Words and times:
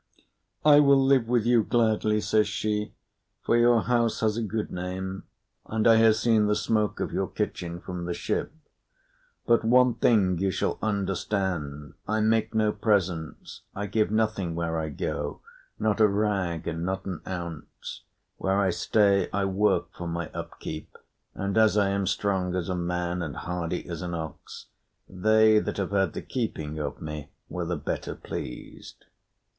"I 0.65 0.79
will 0.79 0.97
live 0.99 1.27
with 1.27 1.45
you 1.45 1.61
gladly," 1.61 2.21
says 2.21 2.47
she, 2.47 2.95
"for 3.43 3.55
your 3.55 3.81
house 3.83 4.21
has 4.21 4.35
a 4.35 4.41
good 4.41 4.71
name, 4.71 5.25
and 5.67 5.87
I 5.87 5.97
have 5.97 6.15
seen 6.15 6.47
the 6.47 6.55
smoke 6.55 6.99
of 6.99 7.11
your 7.13 7.27
kitchen 7.27 7.79
from 7.79 8.05
the 8.05 8.15
ship. 8.15 8.51
But 9.45 9.63
one 9.63 9.93
thing 9.93 10.39
you 10.39 10.49
shall 10.49 10.79
understand. 10.81 11.93
I 12.07 12.19
make 12.19 12.55
no 12.55 12.71
presents, 12.71 13.61
I 13.75 13.85
give 13.85 14.09
nothing 14.09 14.55
where 14.55 14.79
I 14.79 14.89
go 14.89 15.41
not 15.77 16.01
a 16.01 16.07
rag 16.07 16.67
and 16.67 16.83
not 16.83 17.05
an 17.05 17.21
ounce. 17.27 18.01
Where 18.37 18.59
I 18.59 18.71
stay, 18.71 19.29
I 19.31 19.45
work 19.45 19.93
for 19.95 20.07
my 20.07 20.31
upkeep; 20.31 20.97
and 21.35 21.55
as 21.59 21.77
I 21.77 21.89
am 21.89 22.07
strong 22.07 22.55
as 22.55 22.69
a 22.69 22.75
man 22.75 23.21
and 23.21 23.35
hardy 23.35 23.87
as 23.87 24.01
an 24.01 24.15
ox, 24.15 24.65
they 25.07 25.59
that 25.59 25.77
have 25.77 25.91
had 25.91 26.13
the 26.13 26.23
keeping 26.23 26.79
of 26.79 26.99
me 27.03 27.29
were 27.49 27.65
the 27.65 27.77
better 27.77 28.15
pleased." 28.15 29.05